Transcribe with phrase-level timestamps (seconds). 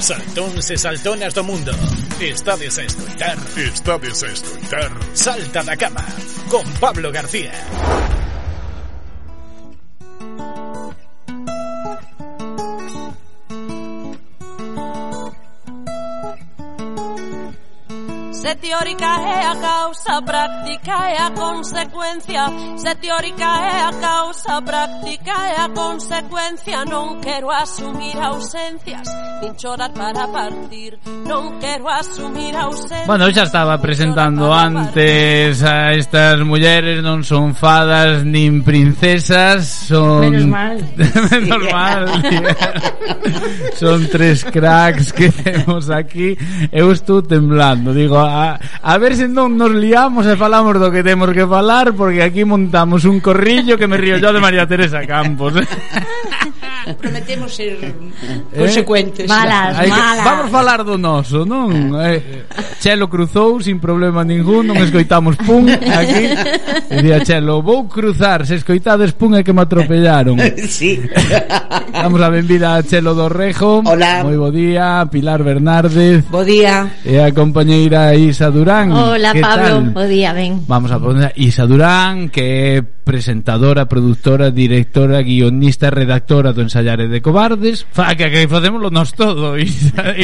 [0.00, 1.72] Saltóns e saltonas do mundo.
[2.20, 6.04] Estades a escoitar Estades a escoitar Salta da cama
[6.48, 7.52] Con Pablo García.
[18.48, 22.46] Se teórica é a causa, práctica é a consecuencia.
[22.78, 26.84] Se teórica é a causa, práctica é a consecuencia.
[26.86, 29.04] Non quero asumir ausencias,
[29.42, 30.98] nin chorar para partir.
[31.26, 33.06] Non quero asumir ausencia.
[33.06, 40.26] Bueno, xa estaba presentando antes a estas mulleres non son fadas nin princesas son...
[40.26, 40.76] Menos mal.
[41.30, 42.02] Menos mal.
[43.78, 46.36] Son tres cracks que temos aquí.
[46.72, 51.02] Eu estou temblando digo, a, a ver se non nos liamos e falamos do que
[51.02, 55.06] temos que falar porque aquí montamos un corrillo que me río yo de María Teresa
[55.06, 55.54] Campos.
[57.00, 57.94] Prometemos ser eh,
[58.56, 59.28] consecuentes.
[59.28, 60.24] Malas, Hai, malas.
[60.24, 61.92] Vamos falar do noso, non?
[62.00, 62.44] Eh,
[62.80, 66.32] Chelo cruzou sin problema ningún, non escoitamos pum aquí.
[67.02, 70.38] Día Chelo, vou cruzar, se escoitades pum é que me atropellaron.
[70.68, 71.00] Sí.
[71.92, 73.82] Damos a benvida a Chelo Dorrejo.
[73.84, 74.22] Hola.
[74.22, 76.28] Moi bo día, Pilar Bernárdez.
[76.28, 76.86] Bo día.
[77.04, 78.92] E a compañeira Isa Durán.
[78.92, 79.80] Hola, Pablo.
[79.80, 79.90] Tal?
[79.96, 80.62] Bo día, ben.
[80.68, 87.88] Vamos a poner Isa Durán, que presentadora, productora, directora, guionista, redactora do Ensallares de Cobardes.
[87.88, 89.64] Fa que que facémoslo nós todo e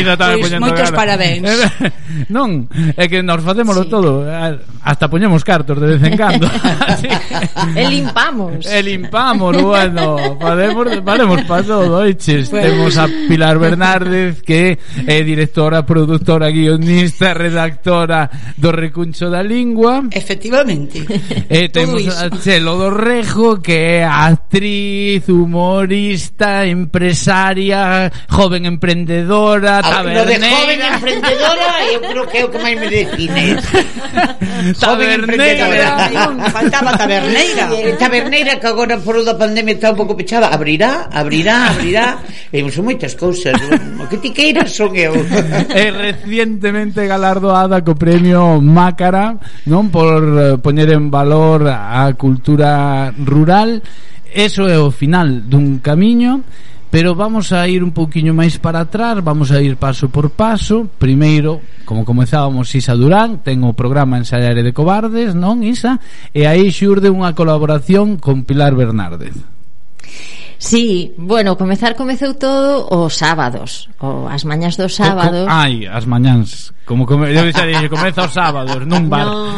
[0.05, 1.17] da tal pois moitos cara.
[1.17, 1.49] parabéns.
[2.37, 3.89] non, é que nos facémoslo sí.
[3.89, 6.45] todo, eh, hasta poñemos cartos de vez en cando.
[6.45, 7.09] Así.
[7.73, 8.69] e limpamos.
[8.69, 12.53] E limpamos, bueno, valemos, valemos pa todo, oiches.
[12.53, 12.69] Bueno.
[12.69, 14.77] Temos a Pilar Bernárdez que
[15.09, 18.29] é directora, productora, guionista, redactora
[18.61, 20.05] do Recuncho da Lingua.
[20.13, 21.01] Efectivamente.
[21.49, 30.25] E temos a Chelo Dorrejo que é actriz, humorista, empresaria, joven emprendedora, taberneira...
[30.25, 33.57] Lo de joven emprendedora eu creo que é o que máis me define.
[34.81, 35.67] taberneira.
[36.51, 37.69] Faltaba taberneira.
[37.99, 40.49] Taberneira que agora por da pandemia está un pouco pechada.
[40.49, 42.19] Abrirá, abrirá, abrirá.
[42.53, 43.57] E son moitas cousas.
[44.01, 45.13] O que ti queiras son eu.
[45.71, 49.37] É recientemente galardoada co premio Mácara,
[49.69, 49.93] non?
[49.93, 53.83] Por eh, poñer en valor a cultura cultura rural.
[54.33, 56.43] Eso é o final dun camiño,
[56.91, 60.91] pero vamos a ir un pouquiño máis para atrás, vamos a ir paso por paso.
[60.99, 66.03] Primeiro, como comezábamos, Isa Durán ten o programa Ensayare de Cobardes, non, Isa?
[66.35, 69.39] E aí xurde unha colaboración con Pilar Bernárdez.
[70.65, 75.45] Sí, bueno, comezar comezou todo os sábados, o as mañas dos sábados.
[75.45, 79.29] Co, co, ai, as mañans, como come, eu dixería, comeza os sábados nun bar.
[79.29, 79.53] No,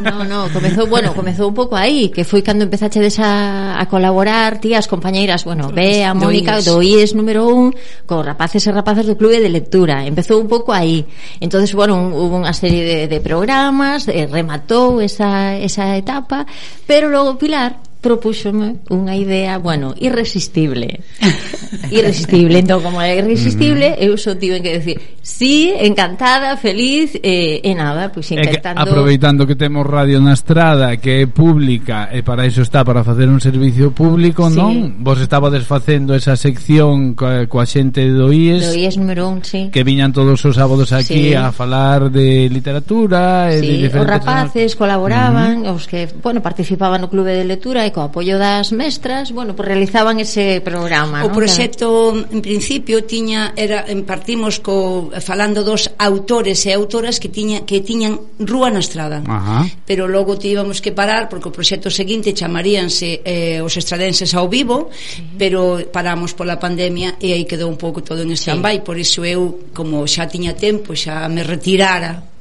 [0.00, 4.56] no, no comezou, bueno, comezou un pouco aí, que foi cando empezache a, a colaborar
[4.56, 9.20] ti as compañeiras, bueno, Bea, Mónica do IES número 1, co rapaces e rapazas do
[9.20, 10.08] clube de lectura.
[10.08, 11.04] Empezou un pouco aí.
[11.44, 16.48] Entonces, bueno, un, hubo unha serie de, de programas, eh, rematou esa esa etapa,
[16.88, 21.02] pero logo Pilar propuxome unha idea, bueno, irresistible.
[21.90, 24.06] irresistible, entón, como é irresistible, mm-hmm.
[24.06, 28.80] eu só tive que decir, sí, encantada, feliz, eh, e nada, pois intentando...
[28.80, 32.86] É que, aproveitando que temos radio na estrada, que é pública, e para iso está,
[32.86, 34.54] para facer un servicio público, sí.
[34.54, 35.02] non?
[35.02, 38.62] Vos estabades facendo esa sección coa, coa xente do IES.
[38.62, 39.74] Do IES número un, sí.
[39.74, 41.34] Que viñan todos os sábados aquí sí.
[41.34, 43.98] a falar de literatura, sí, e de diferentes...
[43.98, 45.76] os rapaces colaboraban, uh -huh.
[45.76, 49.66] os que, bueno, participaban no clube de lectura e co apoio das mestras, bueno, pues
[49.66, 51.34] realizaban ese programa, O ¿no?
[51.34, 52.30] proxecto claro.
[52.30, 58.38] en principio tiña era partimos co falando dos autores e autoras que tiña que tiñan
[58.38, 59.18] rúa na estrada.
[59.26, 59.66] Ajá.
[59.82, 64.94] Pero logo tivemos que parar porque o proxecto seguinte chamaríanse eh, os estradenses ao vivo,
[64.94, 65.18] sí.
[65.34, 68.82] pero paramos pola pandemia e aí quedou un pouco todo en stand-by, sí.
[68.86, 72.37] por iso eu como xa tiña tempo, xa me retirara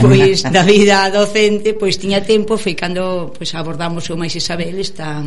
[0.00, 5.20] pois da vida docente pois tiña tempo foi cando pois abordamos o máis Isabel esta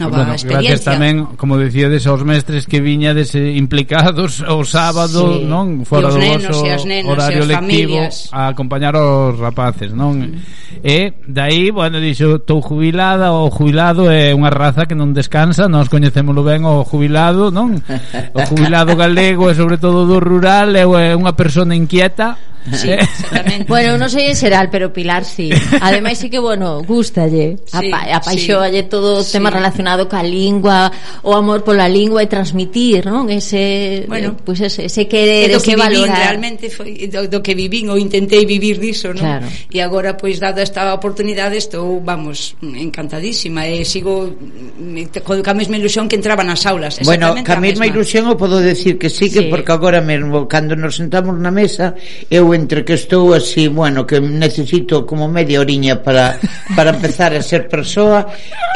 [0.00, 0.70] nova bueno, experiencia.
[0.70, 5.44] Gracias tamén, como dicíades, aos mestres que viñades implicados o sábado, sí.
[5.44, 5.84] non?
[5.84, 8.32] Fora do vosso horario lectivo familias.
[8.32, 10.24] a acompañar os rapaces, non?
[10.24, 10.80] Mm.
[10.80, 15.92] E dai, bueno, dixo, estou jubilada, o jubilado é unha raza que non descansa, nós
[15.92, 17.76] coñecémolo ben o jubilado, non?
[18.32, 22.98] O jubilado galego e sobre todo do rural é unha persona inquieta Sí, eh.
[23.00, 23.64] exactamente.
[23.64, 25.48] bueno, non sei en xeral, pero Pilar sí.
[25.80, 29.40] Ademais sí que bueno, gustalle, sí, apa apaixoalle sí, todo o sí.
[29.40, 30.92] tema relacionado ca lingua,
[31.24, 33.32] o amor pola lingua e transmitir, non?
[33.32, 36.12] Ese bueno, eh, pues ese, ese querer, do ese que valorar.
[36.12, 39.24] Vivín, realmente foi do, do que vivín ou intentei vivir diso, non?
[39.24, 39.46] Claro.
[39.72, 44.28] E agora pois dada esta oportunidade estou, vamos, encantadísima e sigo
[44.76, 49.00] me, a mesma ilusión que entraba nas aulas, Bueno, ca mesma ilusión o podo decir
[49.00, 49.48] que sí, que sí.
[49.48, 51.96] porque agora mesmo cando nos sentamos na mesa
[52.28, 56.38] eu entre que estou así, bueno, que necesito como media oriña para,
[56.76, 58.26] para empezar a ser persoa.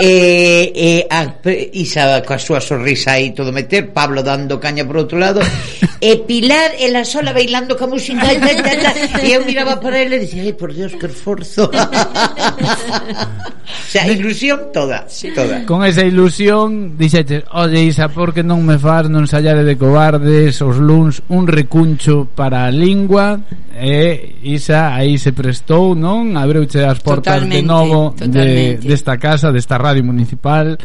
[0.00, 1.38] E, eh, e a,
[1.72, 5.38] Isa coa súa sorrisa aí todo meter Pablo dando caña por outro lado
[6.02, 8.26] e Pilar e la sola bailando ca música.
[8.26, 8.42] E,
[9.22, 11.70] e eu miraba para ele e dicía, ai por Dios, que esforzo
[13.64, 15.64] o sea, ilusión toda, toda.
[15.64, 20.58] Con esa ilusión dixete, oye Isa, por que non me faz non ensayare de cobardes
[20.58, 23.38] os luns un recuncho para a lingua
[23.74, 26.38] e Isa aí se prestou, non?
[26.38, 28.78] Abreuche as portas totalmente, de novo totalmente.
[28.78, 30.78] de, desta casa, desta radio municipal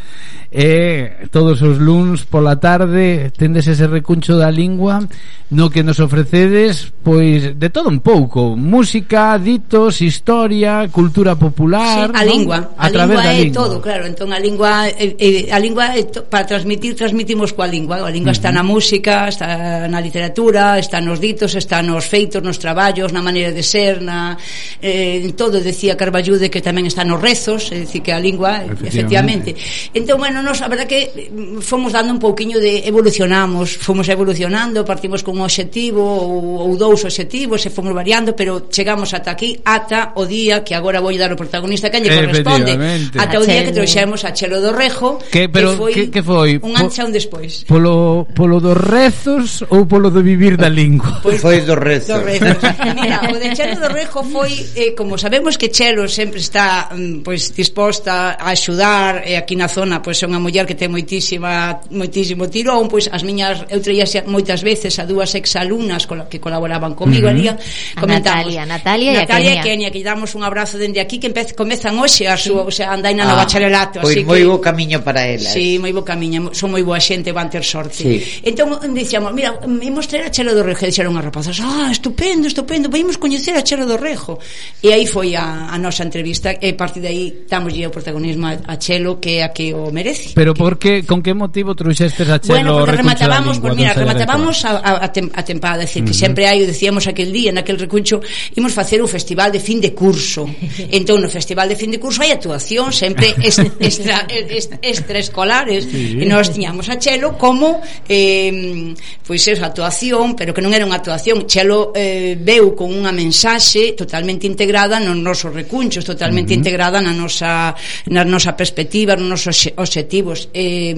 [0.50, 5.06] e todos os luns pola tarde tendes ese recuncho da lingua
[5.54, 12.18] no que nos ofrecedes pois de todo un pouco, música, ditos, historia, cultura popular, sí,
[12.18, 12.34] a non?
[12.34, 13.54] lingua, a, a través lingua da lingua.
[13.54, 17.54] é todo, claro, entón a lingua eh, eh, a lingua é to, para transmitir transmitimos
[17.54, 18.42] coa lingua, a lingua uh -huh.
[18.42, 23.12] está na música, está na literatura, está nos ditos, está nos feitos, nos traballos traballos,
[23.12, 24.40] na maneira de ser, na
[24.80, 28.64] eh, en todo decía Carballude que tamén está nos rezos, é dicir que a lingua
[28.64, 29.52] efectivamente.
[29.52, 29.92] efectivamente.
[29.92, 34.88] Entón, bueno, nos a verdad que mm, fomos dando un pouquiño de evolucionamos, fomos evolucionando,
[34.88, 39.60] partimos con un obxectivo ou, ou dous obxectivos, e fomos variando, pero chegamos ata aquí,
[39.68, 42.80] ata o día que agora vou dar o protagonista que lle corresponde,
[43.20, 46.24] ata o día que trouxemos a Chelo do Rejo, que, pero, que foi, que, que
[46.24, 47.68] foi un ancha un despois.
[47.68, 51.20] Polo, polo dos rezos ou polo de vivir da lingua?
[51.20, 52.16] Pois, foi dos rezos.
[52.16, 52.69] Dos rezos.
[52.96, 57.22] Mira, o de Chelo do Rejo foi eh, como sabemos que Chelo sempre está mm,
[57.26, 60.92] pois disposta a axudar e eh, aquí na zona pois é unha muller que ten
[60.92, 66.40] moitísima moitísimo tirón, pois as miñas eu traía moitas veces a dúas exalumnas con que
[66.40, 67.54] colaboraban comigo uh -huh.
[67.54, 68.54] ali, comentamos.
[68.54, 69.64] Natalia, Natalia, Natalia e Kenia.
[69.64, 72.94] Kenia, que damos un abrazo dende aquí que empez, comezan hoxe a súa, o sea,
[72.94, 74.48] andaina ah, no bacharelato, pois así moi que...
[74.48, 75.52] bo camiño para elas.
[75.52, 78.04] Sí, moi bo camiño, son moi boa xente, van ter sorte.
[78.06, 78.42] Sí.
[78.46, 82.59] Entón, dicíamos, mira, imos traer a Chelo do Rejo, dixeron as rapazas, ah, estupendo, estupendo
[82.60, 84.40] estupendo, veimos coñecer a Chelo do Rejo.
[84.84, 88.48] E aí foi a, a nosa entrevista e a partir de aí damos o protagonismo
[88.48, 90.36] a, a Chelo que é a que o merece.
[90.36, 92.60] Pero por que, con que motivo trouxestes a Chelo?
[92.60, 96.06] Bueno, porque rematábamos, lingua, pues mira, rematábamos a, a, a, tem, a tempada, decir, uh
[96.06, 96.12] -huh.
[96.12, 98.20] que sempre hai, decíamos aquel día, naquel recuncho,
[98.60, 100.44] imos facer un festival de fin de curso.
[100.92, 105.88] entón, no festival de fin de curso hai actuación sempre extra, extra, extraescolares.
[105.88, 106.20] Sí.
[106.20, 107.80] E nós tiñamos a Chelo como
[108.10, 108.92] eh,
[109.24, 111.48] pois pues, esa actuación, pero que non era unha actuación.
[111.48, 116.62] Chelo eh, veu con unha mensaxe totalmente integrada nos nosos recunchos, totalmente uh -huh.
[116.66, 117.78] integrada na nosa,
[118.10, 120.50] na nosa perspectiva, nos nosos objetivos.
[120.50, 120.98] Eh,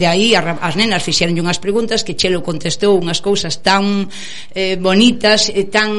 [0.00, 4.08] de aí as nenas fixeron unhas preguntas que Chelo contestou unhas cousas tan
[4.56, 5.92] eh, bonitas e tan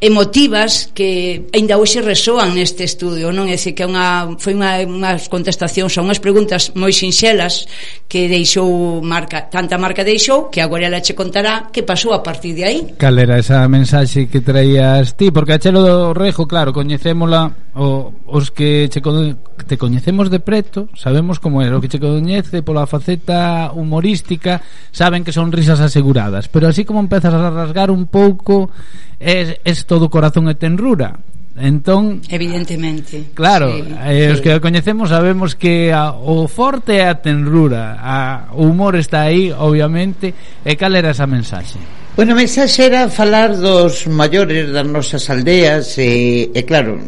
[0.00, 3.50] emotivas que aínda hoxe resoan neste estudio, non?
[3.50, 7.66] É dicir, que é unha, foi unha, unhas contestacións a unhas preguntas moi sinxelas
[8.06, 12.54] que deixou marca, tanta marca deixou que agora ela che contará que pasou a partir
[12.54, 12.80] de aí.
[12.94, 15.34] Cal era esa mensaxe que traías ti?
[15.34, 20.86] Porque a Chelo do Rejo, claro, coñecémola o, os que che, te coñecemos de preto,
[20.94, 24.62] sabemos como é o que che coñece pola faceta humorística,
[24.94, 28.70] saben que son risas aseguradas, pero así como empezas a rasgar un pouco
[29.20, 31.16] es, es todo corazón e tenrura
[31.58, 33.34] entón evidentemente.
[33.34, 34.32] claro, sí, eh, sí.
[34.36, 38.94] os que o coñecemos sabemos que a, o forte é a tenrura a, o humor
[38.94, 40.30] está aí obviamente.
[40.62, 41.80] E cal era esa mensaxe?
[42.14, 46.98] Bueno, a mensaxe era falar dos maiores das nosas aldeas e, e claro,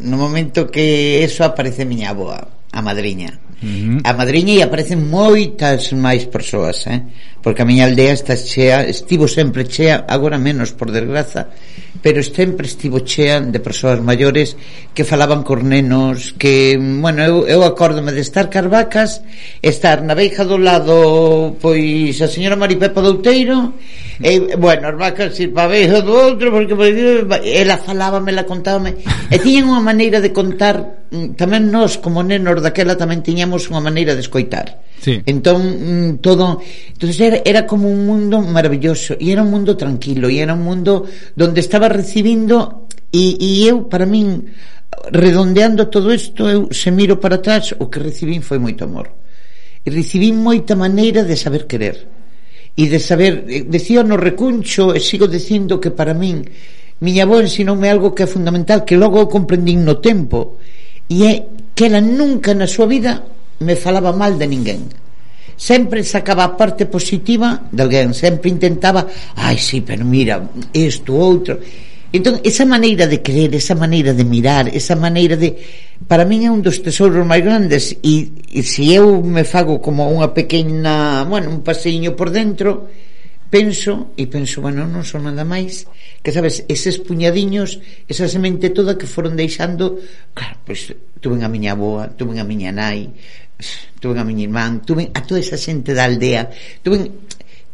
[0.00, 3.47] no momento que eso aparece miña aboa, a madriña.
[3.58, 4.00] Uh -huh.
[4.04, 7.02] A Madriña e aparecen moitas máis persoas, eh?
[7.42, 11.50] Porque a miña aldea está chea, estivo sempre chea, agora menos por desgraza,
[12.02, 14.54] pero sempre estivo chea de persoas maiores
[14.94, 19.26] que falaban cos nenos, que, bueno, eu, eu acórdome de estar carvacas,
[19.58, 23.74] estar na beixa do lado, pois, a señora Maripepa Douteiro,
[24.18, 26.74] E, bueno, as vacas silpabéis do outro porque
[27.54, 28.98] ela falábame, ela contábame.
[29.30, 33.68] E eh, tiñan unha maneira de contar mm, tamén nós como nenos daquela tamén tiñamos
[33.70, 34.82] unha maneira de escoitar.
[34.98, 35.22] Sí.
[35.28, 40.40] Entón todo, entonces era, era como un mundo maravilloso e era un mundo tranquilo e
[40.42, 41.06] era un mundo
[41.36, 44.48] donde estaba recibindo e, e eu para min
[45.12, 49.12] redondeando todo isto eu se miro para atrás o que recibín foi moito amor
[49.84, 52.17] e recibín moita maneira de saber querer
[52.78, 56.46] e de saber, eh, decía no recuncho e sigo dicindo que para min
[57.02, 60.62] miña avó ensinoume algo que é fundamental que logo comprendín no tempo
[61.10, 61.34] e é
[61.74, 63.26] que ela nunca na súa vida
[63.66, 64.86] me falaba mal de ninguén.
[65.58, 70.38] Sempre sacaba a parte positiva de alguén, sempre intentaba ai si, sí, pero mira,
[70.70, 71.58] isto, outro
[72.14, 75.50] entón, esa maneira de creer esa maneira de mirar, esa maneira de
[76.06, 80.06] para min é un dos tesouros máis grandes e, e se eu me fago como
[80.06, 82.86] unha pequena, bueno, un paseiño por dentro,
[83.50, 85.88] penso e penso, bueno, non son nada máis
[86.22, 89.98] que sabes, eses puñadiños esa semente toda que foron deixando
[90.36, 93.10] claro, pois tuven a miña aboa tuven a miña nai
[93.98, 96.46] tuven a miña irmán, tuven a toda esa xente da aldea
[96.84, 97.10] tuven,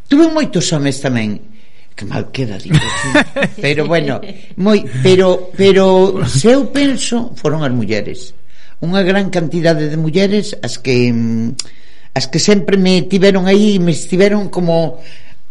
[0.08, 1.53] tuven moitos homes tamén
[1.94, 2.76] que mal queda digo,
[3.62, 4.18] pero bueno
[4.58, 8.34] moi pero pero se eu penso foron as mulleres.
[8.82, 11.54] Unha gran cantidade de mulleres as que mm,
[12.18, 14.98] as que sempre me tiveron aí me estiveron como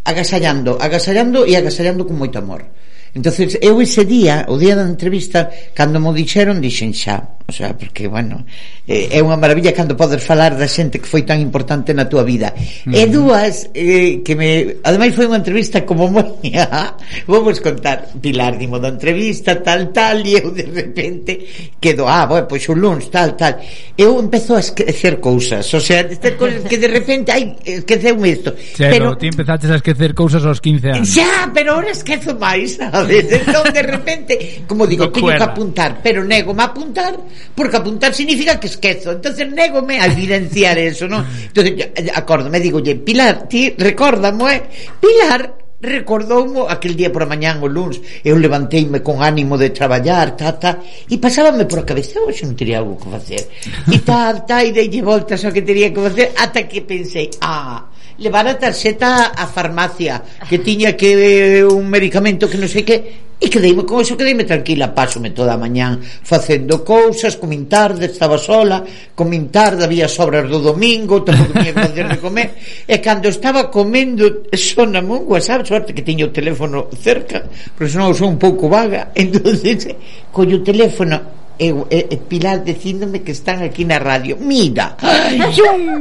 [0.04, 2.68] agasallando agasallando e agasallando con moito amor
[3.14, 7.78] entonces eu ese día, o día da entrevista, cando mo dixeron, dixen xa, o sea,
[7.78, 8.46] porque, bueno,
[8.88, 12.24] eh, é unha maravilla cando podes falar da xente que foi tan importante na túa
[12.24, 12.56] vida.
[12.88, 12.96] Mm.
[12.96, 14.80] E dúas, eh, que me...
[14.82, 16.24] Ademais foi unha entrevista como moi...
[17.28, 21.44] Vamos contar, Pilar, dimo da entrevista, tal, tal, e eu de repente
[21.84, 23.60] quedo, ah, bueno, pois un luns lunes, tal, tal.
[23.98, 28.56] Eu empezo a esquecer cousas, o sea, estas cousas que de repente, ai, esqueceume isto.
[28.76, 31.12] Chelo, pero ti empezaste a esquecer cousas aos 15 anos.
[31.12, 33.32] Xa, pero ahora esquezo máis, a sabes?
[33.32, 37.20] Entón, de repente, como digo, teño que apuntar, pero nego a apuntar,
[37.56, 39.12] porque apuntar significa que esquezo.
[39.12, 41.24] Entonces, negome a evidenciar eso, ¿no?
[41.24, 44.64] Entonces, eh, acórdome, digo, oye, Pilar, ti, recórdamo, eh?
[45.00, 50.32] Pilar, recordoumo aquel día por a mañán o luns eu levanteime con ánimo de traballar
[50.40, 50.80] ta, ta,
[51.12, 53.44] e pasábame por a cabeza hoxe non teria algo que facer
[53.92, 57.84] e ta, ta, e dei voltas ao que teria que facer ata que pensei ah,
[58.18, 62.98] levar a tarxeta á farmacia que tiña que eh, un medicamento que non sei que
[63.44, 64.96] e quedeime con eso, quedeime tranquila.
[64.96, 68.80] Pásome toda a mañán facendo cousas comín tarde, estaba sola
[69.12, 72.56] comín tarde, había sobras do domingo tampouco tiña de comer
[72.88, 77.44] e cando estaba comendo sona un whatsapp, sorte que tiña o teléfono cerca
[77.76, 79.92] pero senón son un pouco vaga entonces
[80.32, 84.38] collo o teléfono e, e, eh, e eh, Pilar dicíndome que están aquí na radio.
[84.38, 85.40] Mira, Ay,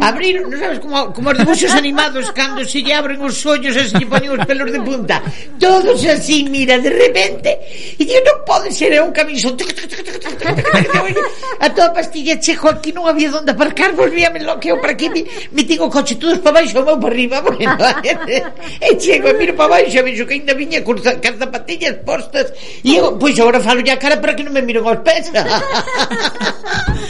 [0.01, 3.85] abrir, non sabes como, como os dibuxos animados cando se lle abren os ollos e
[3.85, 5.21] se lle ponen os pelos de punta.
[5.61, 7.51] Todos así, mira, de repente,
[7.99, 9.53] e digo, non pode ser, é un camiso.
[11.61, 15.63] A toda pastilla chejo aquí non había donde aparcar, volvíame loqueo para aquí, me, me
[15.69, 17.77] tigo coche todos para baixo, meu para arriba, bueno,
[18.89, 22.57] e chego, e miro para baixo, e vexo que ainda viña con, con zapatillas postas,
[22.81, 25.29] e eu, pois agora falo ya cara para que non me miren os pés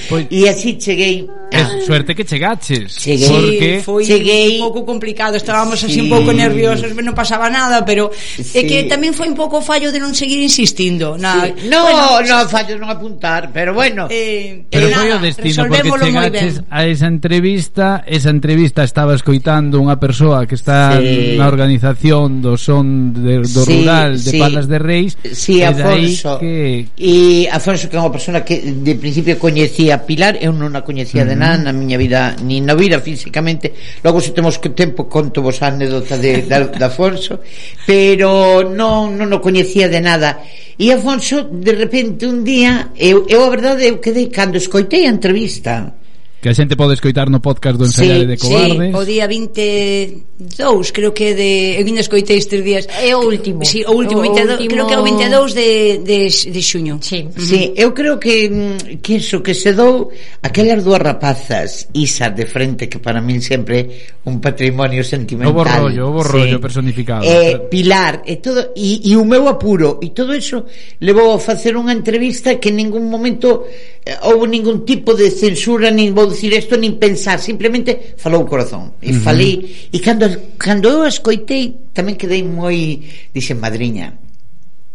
[0.08, 3.80] pois, e así cheguei Es suerte que chegaches Cheguei porque...
[3.84, 4.56] Foi cheguei...
[4.56, 5.86] un pouco complicado Estábamos sí.
[5.86, 8.56] así un pouco nerviosos Non pasaba nada, pero sí.
[8.56, 11.52] É que tamén foi un pouco fallo de non seguir insistindo na...
[11.52, 11.68] sí.
[11.68, 16.64] No, bueno, no, fallo non apuntar Pero bueno eh, Pero foi o destino porque chegaches
[16.72, 21.36] a esa entrevista Esa entrevista estaba escoitando unha persoa que está sí.
[21.36, 24.40] na organización do son de, do sí, rural de sí.
[24.40, 29.98] Palas de Reis Sí, Afonso E Afonso que é unha persona que de principio coñecía
[29.98, 31.34] a Pilar Eu non a coñecía uh -huh.
[31.34, 33.74] de nada na miña vida Ni na vida físicamente.
[34.06, 37.42] Logo se temos que tempo conto vos a anécdota de, da, de Afonso.
[37.82, 40.38] Pero non, non o coñecía de nada.
[40.78, 45.10] E Afonso de repente un día Eu, eu a verdade eu quedei cando escoitei a
[45.10, 45.98] entrevista
[46.42, 48.90] que a xente pode escoitar no podcast do Ensaiare sí, de Cobardes.
[48.90, 51.78] Sí, o día 22, creo que de...
[51.78, 52.90] Eu vinde escoitei estes días.
[52.98, 53.62] É o último.
[53.62, 54.74] Sí, o último, o 22, último...
[54.74, 55.70] creo que é o 22 de,
[56.02, 56.98] de, de xuño.
[56.98, 57.22] Sí.
[57.22, 57.46] Uh -huh.
[57.46, 60.10] sí, eu creo que, mm, que iso que se dou
[60.42, 65.54] aquelas dúas rapazas, Isa de frente, que para min sempre un patrimonio sentimental.
[65.54, 66.62] O borrollo, o borrollo sí.
[66.66, 67.22] personificado.
[67.22, 70.66] Eh, Pilar, e todo, e, e o meu apuro, e todo iso
[70.98, 73.62] levou a facer unha entrevista que en ningún momento
[74.04, 78.50] Eh, houve ningún tipo de censura nin vou dicir isto nin pensar simplemente falou o
[78.50, 79.22] corazón e uh -huh.
[79.22, 79.54] falei
[79.94, 80.26] e cando,
[80.58, 82.98] cando eu escoitei tamén quedei moi
[83.30, 84.10] dixen madriña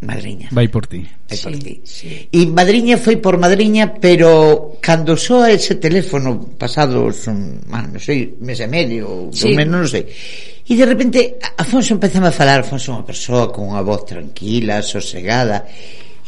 [0.04, 2.28] madriña vai por ti vai sí, por ti sí.
[2.36, 8.36] e madriña foi por madriña pero cando soa ese teléfono pasados un, man, non sei,
[8.44, 9.56] mes e medio sí.
[9.56, 10.04] menos non sei
[10.68, 14.84] e de repente Afonso empezame a falar Afonso é unha persoa con unha voz tranquila
[14.84, 15.64] sosegada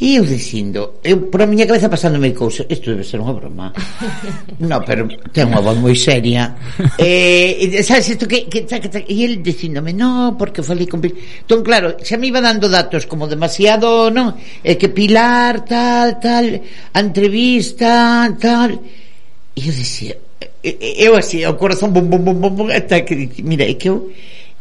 [0.00, 3.68] E eu dicindo, eu por a miña cabeza pasándome cousa, isto debe ser unha broma.
[4.64, 6.56] no, pero ten unha voz moi seria.
[6.96, 11.04] eh, e, sabes isto que, que, que, que e el dicindome, "No, porque falei con
[11.04, 14.40] Entón claro, xa me iba dando datos como demasiado, non?
[14.64, 16.48] Eh, que Pilar tal, tal,
[16.96, 18.80] a entrevista tal.
[19.52, 20.16] E eu dicía,
[20.64, 23.12] eu así, o corazón bum bum bum bum, bum ata que
[23.44, 24.08] mira, é que eu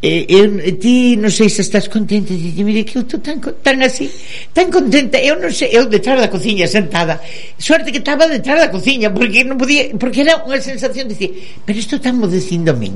[0.02, 3.36] Eh, eu, eh, ti non sei se estás contenta Dite, mire que eu estou tan,
[3.44, 4.08] tan así
[4.56, 7.20] Tan contenta, eu non sei Eu detrás da cociña sentada.
[7.60, 11.32] Suerte que estaba detrás da cociña Porque non podía, porque era unha sensación de decir
[11.68, 12.96] Pero isto estamos mo dicindo a min.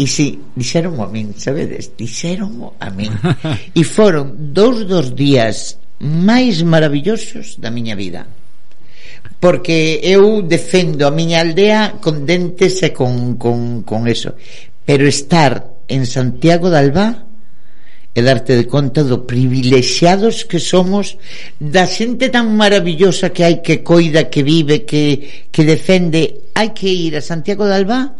[0.00, 3.12] E si, dixeron a min, sabedes Dixeron a min.
[3.76, 8.24] E foron dous dos días máis maravillosos da miña vida.
[9.44, 14.32] Porque eu defendo a miña aldea con dentes e con, con, con eso.
[14.88, 17.08] Pero estar en Santiago de Albá
[18.14, 21.18] e darte de conta do privilexiados que somos
[21.58, 26.86] da xente tan maravillosa que hai que coida, que vive, que, que defende hai que
[26.86, 28.14] ir a Santiago de Albá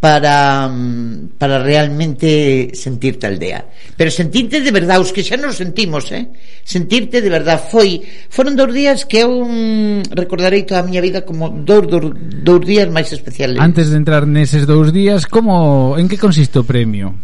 [0.00, 3.66] para, mm, para realmente sentirte aldea.
[3.96, 6.30] Pero sentirte de verdad, os que xa nos sentimos, eh?
[6.62, 11.26] Sentirte de verdad foi foron dous días que eu mm, recordarei toda a miña vida
[11.26, 13.58] como dous, dous, dous días máis especiales.
[13.58, 17.18] Antes de entrar neses dous días, como en que consiste o premio?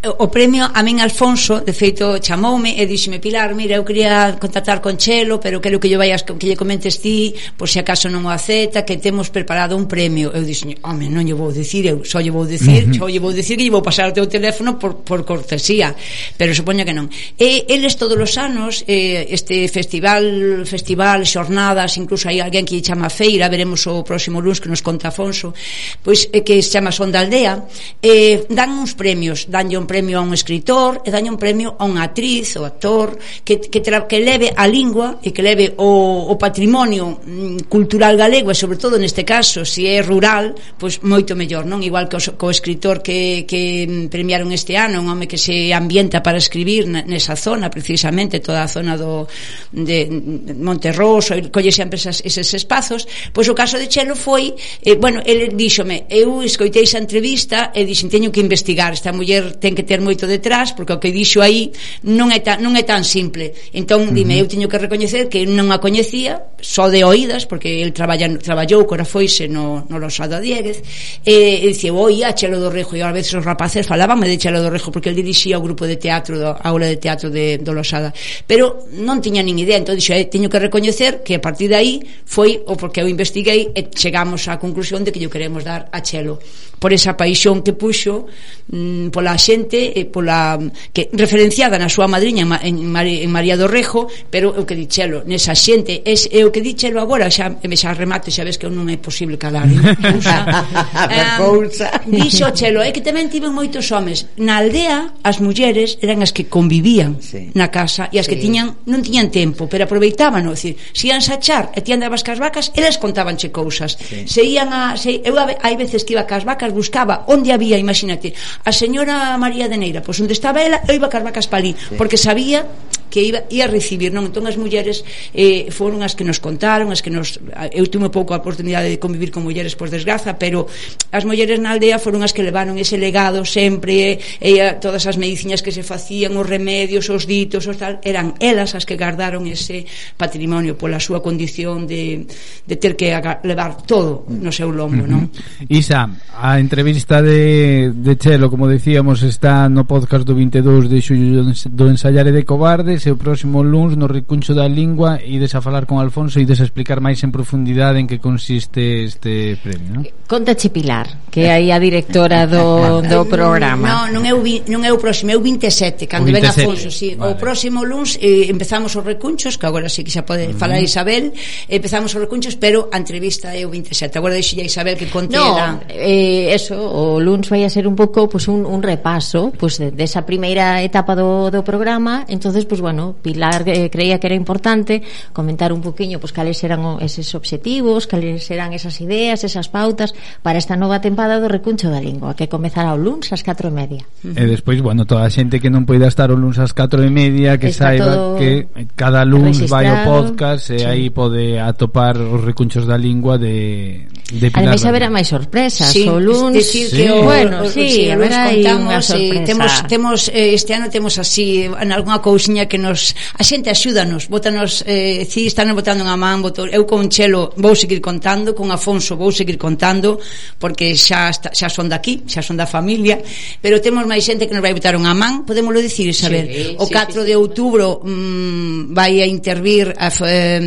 [0.00, 4.80] o premio a min Alfonso, de feito, chamoume e díxeme Pilar, mira, eu quería contactar
[4.80, 8.24] con Chelo, pero quero que yo vayas que lle comentes ti, por se acaso non
[8.24, 10.32] o acepta, que temos preparado un premio.
[10.32, 12.96] Eu dixen, home, non lle vou dicir, eu só lle vou dicir, uh -huh.
[12.96, 15.92] só lle vou dicir que lle vou pasar o teu teléfono por, por cortesía,
[16.40, 17.12] pero supoño que non.
[17.36, 22.80] E eles todos os anos, eh, este festival, festival, xornadas, incluso hai alguén que lle
[22.80, 25.52] chama Feira, veremos o próximo lunes que nos conta Afonso,
[26.00, 27.68] pois eh, que se chama Sonda Aldea,
[28.00, 31.82] eh, dan uns premios, dan un premio a un escritor e daña un premio a
[31.82, 36.30] unha actriz ou actor que, que, tra, que leve a lingua e que leve o,
[36.30, 41.34] o patrimonio mm, cultural galego e sobre todo neste caso se é rural pois moito
[41.34, 41.82] mellor non?
[41.82, 46.22] Igual que o, co escritor que, que premiaron este ano un home que se ambienta
[46.22, 49.26] para escribir nesa zona precisamente toda a zona do
[49.74, 50.06] de
[50.54, 54.54] Monterroso e colle sempre esas, eses espazos pois o caso de Chelo foi
[54.86, 59.56] eh, bueno, ele díxome eu escoitei esa entrevista e dixen teño que investigar esta muller
[59.56, 61.72] ten que que ter moito detrás, porque o que dixo aí
[62.04, 63.56] non é tan, non é tan simple.
[63.72, 64.44] Entón, dime, uh -huh.
[64.44, 68.84] eu teño que recoñecer que non a coñecía, só de oídas, porque el traballa, traballou,
[68.84, 70.84] cora foise no, no Losada Dieguez,
[71.24, 74.36] e, e dixe, oi, a Chelo do Rejo, e a veces os rapaces falabanme de
[74.36, 77.32] Chelo do Rejo, porque el dirixía o grupo de teatro, do, a aula de teatro
[77.32, 78.12] de, do Losada.
[78.44, 81.80] Pero non tiña nin idea, entón dixo, eh, teño que recoñecer que a partir de
[81.80, 81.94] aí
[82.28, 86.00] foi o porque eu investiguei e chegamos á conclusión de que yo queremos dar a
[86.04, 86.38] Chelo
[86.80, 88.26] por esa paixón que puxo
[88.72, 93.30] mmm, pola xente xente eh, pola mm, que referenciada na súa madriña en, en, en
[93.30, 97.30] María do Rejo, pero o que dichelo nesa xente es, é o que dichelo agora,
[97.30, 99.70] xa me xa remato, xa ves que non é posible calar.
[99.70, 101.62] eh, um,
[102.10, 104.26] dixo chelo, é que tamén tiven moitos homes.
[104.42, 107.54] Na aldea as mulleres eran as que convivían sí.
[107.54, 108.34] na casa e as sí.
[108.34, 112.26] que tiñan non tiñan tempo, pero aproveitaban, o decir, se ian sachar e tiñan das
[112.26, 113.94] cas vacas, elas contabanche cousas.
[113.94, 114.26] Sí.
[114.26, 118.34] Se ian a se, eu hai veces que iba cas vacas buscaba onde había, imagínate,
[118.64, 121.96] a señora María De Neira, pois onde estaba ela, eu iba a Carvacas palí, sí.
[121.98, 122.64] porque sabía
[123.10, 124.30] que iba, ia recibir, non?
[124.30, 125.02] Entón as mulleres
[125.34, 127.42] eh, foron as que nos contaron, as que nos...
[127.74, 130.70] Eu tuve pouco a oportunidade de convivir con mulleres por desgraza, pero
[131.10, 135.04] as mulleres na aldea foron as que levaron ese legado sempre, eh, e, e todas
[135.04, 138.94] as medicinas que se facían, os remedios, os ditos, os tal, eran elas as que
[138.94, 142.24] gardaron ese patrimonio pola súa condición de,
[142.64, 143.10] de ter que
[143.42, 145.26] levar todo no seu lombo, non?
[145.66, 151.42] Isa, a entrevista de, de Chelo, como decíamos, está no podcast do 22 de xullo
[151.50, 155.60] do ensayare de cobardes e o próximo luns no recuncho da lingua e des a
[155.60, 160.00] falar con Alfonso e des a explicar máis en profundidade en que consiste este premio,
[160.00, 160.02] non?
[160.26, 164.10] Contache Pilar, que é aí a directora do, do programa.
[164.10, 166.42] Non, non é o, vi, non é o próximo, é o 27, cando o 27.
[166.42, 167.14] ven Alfonso, sí.
[167.14, 167.32] Vale.
[167.32, 170.58] O próximo luns eh, empezamos os recunchos, que agora sí que xa pode uh -huh.
[170.58, 171.30] falar Isabel,
[171.70, 174.18] empezamos os recunchos, pero a entrevista é o 27.
[174.18, 175.78] Agora deixe a Isabel que conte no, la...
[175.88, 180.20] eh, eso, o luns vai a ser un pouco pues, un, un repaso pues, desa
[180.20, 184.34] de primeira etapa do, do programa, entonces pues, bueno, bueno, Pilar eh, creía que era
[184.34, 189.70] importante comentar un poquinho pois, pues, cales eran eses obxectivos, cales eran esas ideas, esas
[189.70, 193.70] pautas para esta nova tempada do recuncho da lingua que comezará o luns ás 4
[193.70, 194.02] e media.
[194.26, 197.10] E despois, bueno, toda a xente que non poida estar o luns ás 4 e
[197.14, 198.66] media que Está saiba que
[198.98, 200.86] cada luns vai ao podcast e sí.
[200.86, 204.74] aí pode atopar os recunchos da lingua de, de Pilar.
[204.74, 206.58] Ademais haberá máis sorpresas sí, o luns.
[206.58, 206.96] Decir sí.
[206.98, 211.14] que o, bueno, o, sí, sí, haberá contamos, eh, temos, temos eh, este ano temos
[211.22, 216.16] así en algunha cousiña que nos a xente axúdanos, bótanos eh, si están botando unha
[216.16, 220.16] man, botou, eu con Chelo vou seguir contando, con Afonso vou seguir contando,
[220.56, 223.20] porque xa está, xa son daqui, xa son da familia,
[223.60, 226.48] pero temos máis xente que nos vai botar unha man, podémoslo dicir, saber.
[226.48, 230.60] Sí, o 4 sí, de outubro mm, vai a intervir a eh,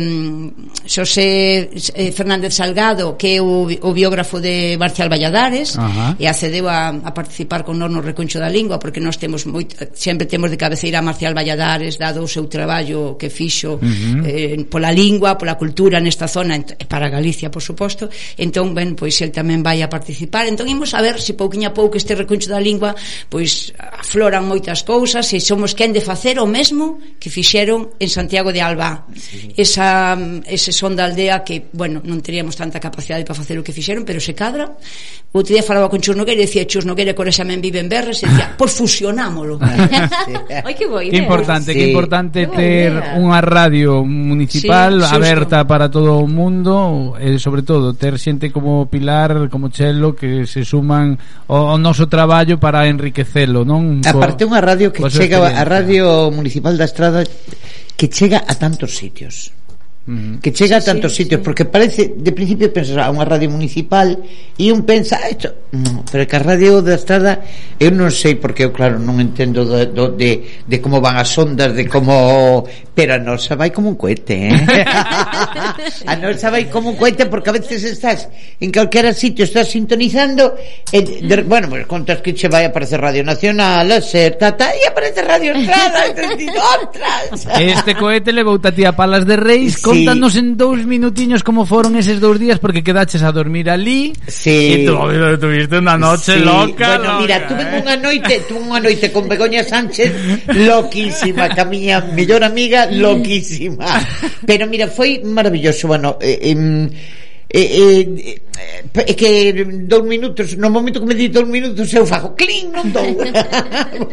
[0.86, 6.16] Xosé eh, Fernández Salgado, que é o, o biógrafo de Marcial Valladares, Ajá.
[6.20, 9.74] e accedeu a, a participar con nós no Reconcho da Lingua, porque nós temos moito,
[9.96, 14.28] sempre temos de cabeceira a Marcial Valladares, dado o seu traballo que fixo uh -huh.
[14.28, 18.12] eh, pola lingua, pola cultura nesta zona para Galicia, por suposto.
[18.36, 20.44] Entón, ben, pois el tamén vai a participar.
[20.44, 22.92] Entón imos a ver se pouquinho a pouco este recuncho da lingua
[23.32, 28.52] pois afloran moitas cousas e somos quen de facer o mesmo que fixeron en Santiago
[28.52, 29.06] de Alba.
[29.56, 33.72] Esa, ese son da aldea que, bueno, non teríamos tanta capacidade para facer o que
[33.72, 34.68] fixeron, pero se cadra.
[35.34, 37.80] O outro día falaba con Chus Nogueira e dicía Chus Nogueira, que xa men vive
[37.80, 42.24] en Berres e dicía, pois fusionámolo ah, Ai, que boi, que importante, sí, que importante
[42.24, 48.18] importante ter unha radio municipal sí, aberta para todo o mundo e sobre todo ter
[48.18, 51.18] xente como Pilar, como Chelo que se suman
[51.48, 54.04] ao, ao noso traballo para enriquecelo, non?
[54.04, 57.24] Aparte unha radio que chega a Radio Municipal da Estrada
[57.94, 59.54] que chega a tantos sitios.
[60.04, 64.12] Que chega a tantos sitios porque parece, de principio pensas a unha radio municipal
[64.52, 67.40] e un pensa ah, esto, no, pero que a radio da estrada
[67.80, 71.32] eu non sei porque eu claro non entendo do, do, de, de como van as
[71.40, 74.84] ondas de como pero a nosa vai como un cohete eh?
[76.12, 78.28] a nosa vai como un cohete porque a veces estás
[78.60, 80.52] en calquera sitio estás sintonizando
[80.92, 84.52] e de, bueno, pues contas que che vai a aparecer Radio Nacional a ser, ta,
[84.52, 88.92] ta, e aparece Radio Estrada e te dices, ostras Este cohete levou a ti a
[88.92, 89.93] Palas de Reis Sí.
[89.94, 94.82] Contanos en dous minutiños como foron eses dous días Porque quedaches a dormir ali Sí.
[94.82, 94.98] E tu,
[95.38, 99.28] tuviste unha noche Sí, loca Bueno, loca, mira, tuve unha noite, tuve unha noite con
[99.30, 100.10] Begoña Sánchez
[100.52, 103.86] loquísima, que a miña mellor amiga loquísima.
[104.48, 107.23] Pero mira, foi maravilloso, bueno, eh, em, eh,
[107.54, 108.40] eh, eh,
[108.94, 109.54] é que
[109.86, 113.06] dous minutos no momento que me di dous minutos eu fago clín, non dou.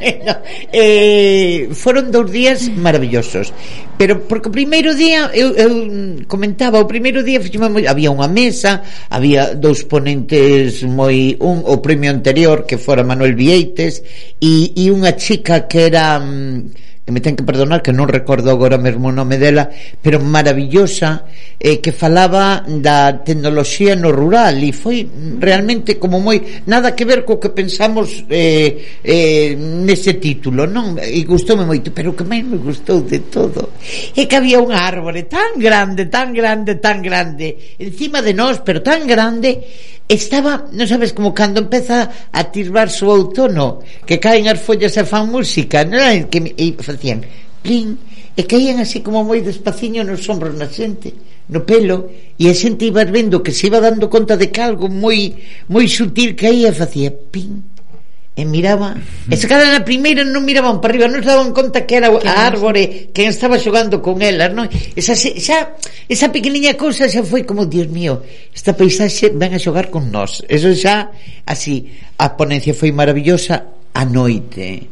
[0.01, 0.33] Bueno,
[0.69, 3.49] eh, foron dous días maravillosos.
[3.97, 5.71] Pero porque o primeiro día eu, eu
[6.29, 12.13] comentaba, o primeiro día moi, había unha mesa, había dous ponentes moi un o premio
[12.13, 14.05] anterior que fora Manuel Vieites
[14.37, 18.53] e, e unha chica que era mm, e me ten que perdonar que non recordo
[18.53, 19.65] agora mesmo o nome dela,
[20.05, 21.25] pero maravillosa,
[21.57, 25.09] eh, que falaba da tecnoloxía no rural e foi
[25.41, 26.37] realmente como moi
[26.69, 30.93] nada que ver co que pensamos eh, eh, nese título, non?
[31.01, 33.73] E gustoume moito, pero o que máis me gustou de todo
[34.13, 38.85] é que había unha árbore tan grande, tan grande, tan grande, encima de nós, pero
[38.85, 39.57] tan grande
[40.07, 45.03] estaba, non sabes, como cando empeza a tirbar o outono, que caen as follas e
[45.05, 46.27] fan música, non é?
[46.27, 47.21] que e facían
[47.61, 47.97] plin,
[48.35, 51.13] e caían así como moi despaciño nos ombros na xente,
[51.51, 52.09] no pelo,
[52.39, 55.35] e a xente iba vendo que se iba dando conta de que algo moi
[55.67, 57.70] moi sutil caía e facía pin,
[58.41, 58.97] e miraba
[59.29, 62.09] e se cada na primeira non miraban para arriba non se daban conta que era
[62.09, 64.65] a árbore que estaba xogando con ela non?
[64.97, 65.77] Esa, xa,
[66.09, 70.41] esa pequeniña cousa xa foi como Dios mío esta paisaxe ven a xogar con nós
[70.49, 71.13] eso xa
[71.45, 74.89] así a ponencia foi maravillosa a noite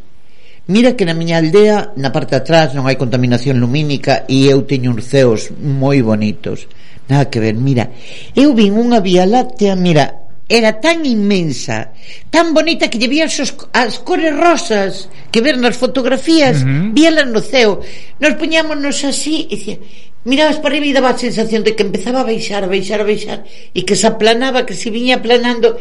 [0.69, 4.93] Mira que na miña aldea, na parte atrás, non hai contaminación lumínica e eu teño
[4.93, 6.69] uns ceos moi bonitos.
[7.09, 7.89] Nada que ver, mira.
[8.37, 11.93] Eu vin unha vía láctea, mira, era tan inmensa,
[12.33, 16.89] tan bonita que lle vías os, as cores rosas que ver nas fotografías, uh -huh.
[16.97, 17.85] víalas no ceo.
[18.17, 19.77] Nos poñámonos así e dicía,
[20.25, 23.07] mirabas para arriba e daba a sensación de que empezaba a baixar, a baixar, a
[23.07, 23.45] baixar
[23.77, 25.77] e que se aplanaba, que se viña aplanando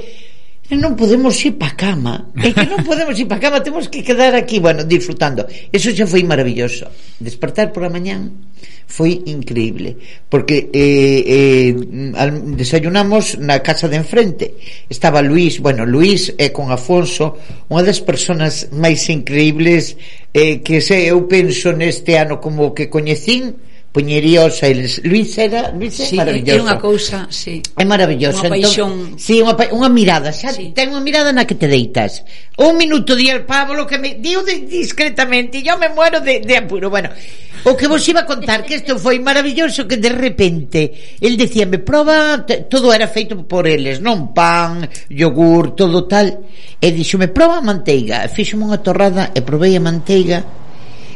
[0.68, 2.28] E non podemos ir pa cama.
[2.37, 5.48] É que non podemos ir pa cama Temos que quedar aquí, bueno, disfrutando.
[5.72, 6.92] Eso xa foi maravilloso.
[7.16, 8.52] Despertar por a mañán
[8.85, 9.96] foi increíble
[10.28, 11.72] porque eh, eh,
[12.52, 14.61] desayunamos na casa de enfrente.
[14.92, 17.40] Estaba Luís, bueno, Luís é eh, con Afonso
[17.72, 19.96] unha das persoas máis increíbles
[20.37, 23.67] eh, que se eu penso neste ano como que coñecín
[23.99, 24.63] puñería os
[25.03, 26.55] Luis era, Luis é sí, maravilloso.
[26.55, 27.59] É unha cousa, sí.
[27.75, 28.47] É maravilloso.
[28.47, 28.91] Unha entón, paixón.
[28.95, 30.71] Entón, sí, unha, unha mirada, xa sí.
[30.71, 32.23] ten unha mirada na que te deitas.
[32.63, 36.95] Un minuto di el Pablo que me diu discretamente, yo me muero de, de apuro.
[36.95, 37.11] Bueno,
[37.67, 41.83] o que vos iba a contar que isto foi maravilloso que de repente el decíame,
[41.83, 46.47] proba, todo era feito por eles, non pan, yogur, todo tal.
[46.79, 48.31] E dixome, proba a manteiga.
[48.31, 50.58] Fíxome unha torrada e provei a manteiga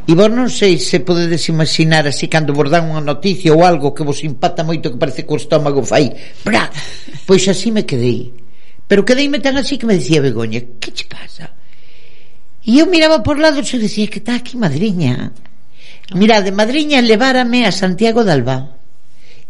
[0.02, 3.94] E vos non sei se podedes imaginar así cando vos dan unha noticia ou algo
[3.94, 6.10] que vos impacta moito que parece que o estómago fai.
[6.42, 6.66] Bra!
[7.22, 8.34] Pois así me quedei.
[8.90, 11.54] Pero quedeime tan así que me decía Begoña, que che pasa?
[12.66, 15.30] E eu miraba por lados e decía que está aquí madriña.
[15.30, 16.18] Ah.
[16.18, 18.82] Mira, de madriña levárame a Santiago de Albán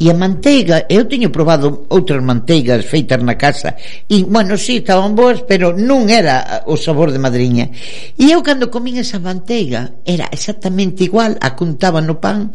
[0.00, 3.76] E a manteiga, eu teño probado outras manteigas feitas na casa
[4.08, 7.70] e, bueno, sí, estaban boas, pero non era o sabor de madriña.
[8.18, 12.50] E eu cando comín esa manteiga era exactamente igual a contaba no pan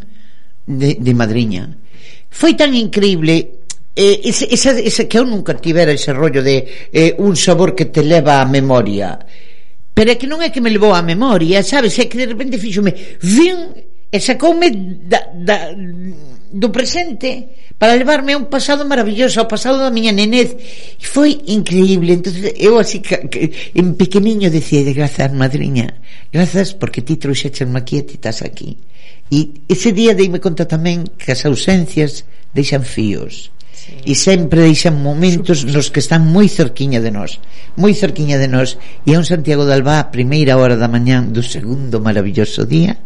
[0.67, 1.71] de, de madriña.
[2.27, 3.63] Foi tan increíble
[3.95, 8.03] eh, ese, esa, que eu nunca tivera ese rollo de eh, un sabor que te
[8.03, 9.17] leva á memoria.
[9.95, 11.97] Pero é que non é que me levou á memoria, sabes?
[11.97, 13.73] É que de repente fixome, vin
[14.11, 14.69] e sacoume
[15.09, 15.73] da, da
[16.51, 20.57] do presente para levarme a un pasado maravilloso, ao pasado da miña nenez.
[20.97, 22.17] E foi increíble.
[22.17, 26.01] Entonces eu así que, que en pequeniño decía de grazas, madriña.
[26.33, 28.81] Grazas porque ti trouxeches aquí e ti estás aquí.
[29.29, 33.53] E ese día deime conta tamén que as ausencias deixan fíos.
[33.77, 33.93] Sí.
[34.09, 37.37] E sempre deixan momentos nos que están moi cerquiña de nós
[37.77, 41.29] Moi cerquiña de nós E a un Santiago de Alba a primeira hora da mañán
[41.29, 42.97] do segundo maravilloso día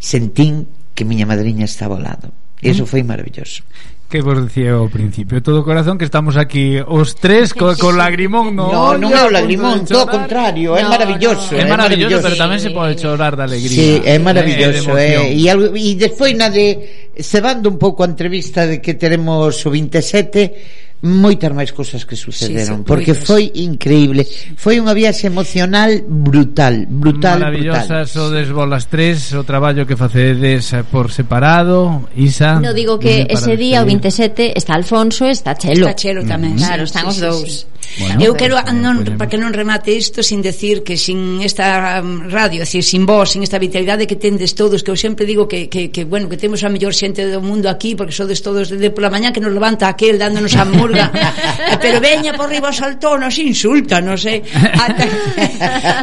[0.00, 0.64] Sentín
[0.96, 3.60] que miña madriña estaba ao lado E iso foi maravilloso.
[4.08, 5.42] Que vos dicía ao principio?
[5.42, 9.20] Todo o corazón que estamos aquí os tres co, co lagrimón no, no non é
[9.26, 11.60] o lagrimón, todo o contrario no, é maravilloso, no.
[11.60, 13.74] é maravilloso, pero tamén se pode chorar de alegría.
[13.74, 18.08] Sí, é eh, maravilloso eh, e, algo, e despois na de cebando un pouco a
[18.08, 23.28] entrevista de que teremos o 27 moitas máis cousas que sucederon sí, sí, porque moitas.
[23.28, 24.24] foi increíble
[24.56, 28.08] foi unha viaxe emocional brutal brutal maravillosas brutal.
[28.08, 33.60] sodes desbolas tres o traballo que facedes eh, por separado Isa no digo que ese
[33.60, 36.64] día o 27 está Alfonso está Chelo está Chelo tamén mm -hmm.
[36.64, 37.74] claro están sí, os dous sí, sí.
[37.98, 41.38] Bueno, eu quero eh, non, eh, para que non remate isto sin decir que sin
[41.46, 45.26] esta um, radio, decir, sin vos, sin esta vitalidade que tendes todos, que eu sempre
[45.26, 48.42] digo que, que, que bueno, que temos a mellor xente do mundo aquí porque sodes
[48.42, 52.72] todos desde pola mañá que nos levanta aquel dándonos amor insulta pero veña por riba
[52.72, 54.42] saltónos insultanos eh?
[54.54, 55.06] ata,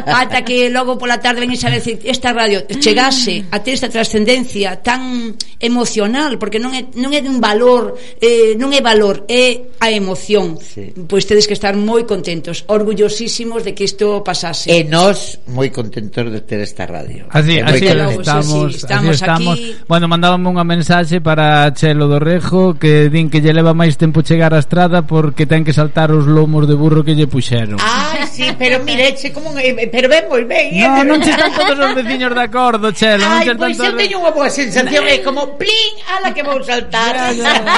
[0.22, 4.82] ata que logo pola tarde venís a decir esta radio chegase a ter esta trascendencia
[4.82, 9.88] tan emocional porque non é, non é dun valor eh, non é valor, é a
[9.90, 10.58] emoción.
[10.58, 10.92] Sí.
[11.06, 14.70] pois tedes que estar moi contentos orgullosísimos de que isto pasase.
[14.70, 17.30] E nós moi contentos de ter esta radio.
[17.30, 19.76] Así, así, estamos, sí, sí, estamos, así estamos aquí.
[19.86, 24.26] Bueno, mandábame unha mensaxe para Chelo do Rejo que din que lle leva máis tempo
[24.26, 27.78] chegar a Estrada porque ten que saltar os lomos de burro que lle puxeron.
[27.78, 31.18] Ai, sí, pero mire, che como eh, pero ben moi ben, eh, No, pero- non
[31.22, 33.98] che están todos os veciños de acordo, Chelo, non Ai, che pois eu todos...
[34.02, 37.14] teño unha boa sensación É como, plin, ala que vou saltar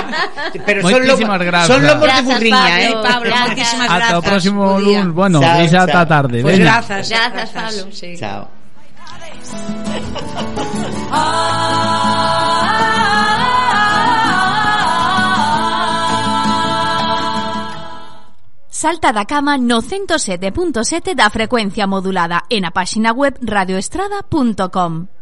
[0.67, 1.67] Pero son, Moitísimas lomo, gracias.
[1.69, 2.81] son lomos de burriña, Pablo.
[2.81, 3.49] eh Pablo, Gracias.
[3.49, 4.19] moitísimas Ata grazas.
[4.19, 5.09] o próximo lunes.
[5.13, 6.41] Bueno, Chao, Isa ata tarde.
[6.43, 6.73] Pois veña.
[6.81, 7.83] grazas, Grazas, Pablo.
[7.93, 8.17] Sí.
[8.17, 8.49] Chao
[18.75, 25.14] Salta da cama no 107.7 da frecuencia modulada e na páxina web radioestrada.com.